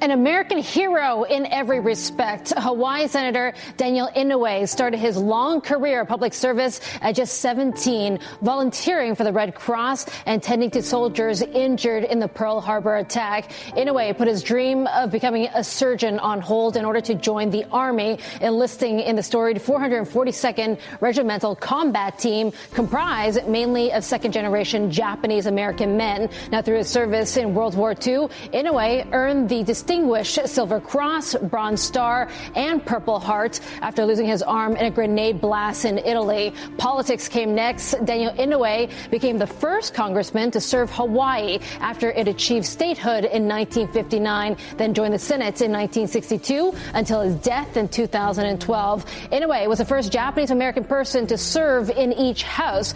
An 0.00 0.12
American 0.12 0.58
hero 0.58 1.24
in 1.24 1.44
every 1.46 1.80
respect, 1.80 2.52
Hawaii 2.56 3.08
Senator 3.08 3.52
Daniel 3.76 4.08
Inouye 4.14 4.68
started 4.68 5.00
his 5.00 5.16
long 5.16 5.60
career 5.60 6.02
of 6.02 6.08
public 6.08 6.34
service 6.34 6.80
at 7.00 7.16
just 7.16 7.40
17, 7.40 8.20
volunteering 8.40 9.16
for 9.16 9.24
the 9.24 9.32
Red 9.32 9.56
Cross 9.56 10.06
and 10.24 10.40
tending 10.40 10.70
to 10.70 10.82
soldiers 10.84 11.42
injured 11.42 12.04
in 12.04 12.20
the 12.20 12.28
Pearl 12.28 12.60
Harbor 12.60 12.94
attack. 12.94 13.50
Inouye 13.76 14.16
put 14.16 14.28
his 14.28 14.40
dream 14.40 14.86
of 14.86 15.10
becoming 15.10 15.48
a 15.52 15.64
surgeon 15.64 16.20
on 16.20 16.40
hold 16.40 16.76
in 16.76 16.84
order 16.84 17.00
to 17.00 17.16
join 17.16 17.50
the 17.50 17.64
Army, 17.72 18.20
enlisting 18.40 19.00
in 19.00 19.16
the 19.16 19.22
storied 19.22 19.56
442nd 19.56 20.78
Regimental 21.00 21.56
Combat 21.56 22.16
Team, 22.20 22.52
comprised 22.72 23.48
mainly 23.48 23.90
of 23.90 24.04
second 24.04 24.30
generation 24.30 24.92
Japanese 24.92 25.46
American 25.46 25.96
men. 25.96 26.30
Now, 26.52 26.62
through 26.62 26.78
his 26.78 26.88
service 26.88 27.36
in 27.36 27.52
World 27.52 27.74
War 27.74 27.90
II, 27.90 28.28
Inouye 28.52 29.12
earned 29.12 29.48
the 29.48 29.64
Distinguished 29.88 30.46
Silver 30.46 30.80
Cross, 30.80 31.34
Bronze 31.36 31.80
Star, 31.80 32.28
and 32.54 32.84
Purple 32.84 33.18
Heart 33.18 33.60
after 33.80 34.04
losing 34.04 34.26
his 34.26 34.42
arm 34.42 34.76
in 34.76 34.84
a 34.84 34.90
grenade 34.90 35.40
blast 35.40 35.86
in 35.86 35.96
Italy. 35.96 36.52
Politics 36.76 37.26
came 37.26 37.54
next. 37.54 37.94
Daniel 38.04 38.30
Inouye 38.34 38.90
became 39.10 39.38
the 39.38 39.46
first 39.46 39.94
congressman 39.94 40.50
to 40.50 40.60
serve 40.60 40.90
Hawaii 40.90 41.60
after 41.80 42.10
it 42.10 42.28
achieved 42.28 42.66
statehood 42.66 43.24
in 43.24 43.48
1959, 43.48 44.58
then 44.76 44.92
joined 44.92 45.14
the 45.14 45.18
Senate 45.18 45.62
in 45.62 45.72
1962 45.72 46.74
until 46.92 47.22
his 47.22 47.36
death 47.36 47.78
in 47.78 47.88
2012. 47.88 49.06
Inouye 49.32 49.66
was 49.70 49.78
the 49.78 49.86
first 49.86 50.12
Japanese 50.12 50.50
American 50.50 50.84
person 50.84 51.26
to 51.28 51.38
serve 51.38 51.88
in 51.88 52.12
each 52.12 52.42
house. 52.42 52.92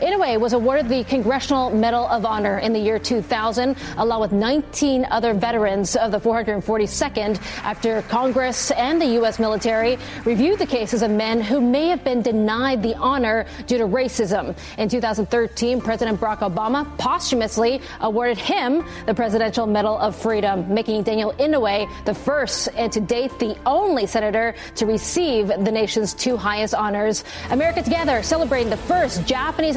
Inouye 0.00 0.38
was 0.38 0.52
awarded 0.52 0.90
the 0.90 1.04
Congressional 1.04 1.70
Medal 1.70 2.06
of 2.08 2.26
Honor 2.26 2.58
in 2.58 2.74
the 2.74 2.78
year 2.78 2.98
2000, 2.98 3.76
along 3.96 4.20
with 4.20 4.32
19 4.32 5.06
other 5.10 5.32
veterans 5.32 5.96
of 5.96 6.12
the 6.12 6.20
442nd, 6.20 7.40
after 7.62 8.02
Congress 8.02 8.70
and 8.72 9.00
the 9.00 9.06
U.S. 9.20 9.38
military 9.38 9.96
reviewed 10.26 10.58
the 10.58 10.66
cases 10.66 11.00
of 11.00 11.10
men 11.10 11.40
who 11.40 11.62
may 11.62 11.88
have 11.88 12.04
been 12.04 12.20
denied 12.20 12.82
the 12.82 12.94
honor 12.96 13.46
due 13.66 13.78
to 13.78 13.84
racism. 13.84 14.54
In 14.76 14.90
2013, 14.90 15.80
President 15.80 16.20
Barack 16.20 16.40
Obama 16.40 16.86
posthumously 16.98 17.80
awarded 18.00 18.36
him 18.36 18.84
the 19.06 19.14
Presidential 19.14 19.66
Medal 19.66 19.96
of 19.96 20.14
Freedom, 20.14 20.72
making 20.72 21.04
Daniel 21.04 21.32
Inouye 21.34 21.88
the 22.04 22.14
first 22.14 22.68
and 22.76 22.92
to 22.92 23.00
date 23.00 23.38
the 23.38 23.56
only 23.64 24.06
senator 24.06 24.54
to 24.74 24.84
receive 24.84 25.48
the 25.48 25.72
nation's 25.72 26.12
two 26.12 26.36
highest 26.36 26.74
honors. 26.74 27.24
America 27.50 27.82
Together 27.82 28.22
celebrating 28.22 28.68
the 28.68 28.76
first 28.76 29.26
Japanese 29.26 29.76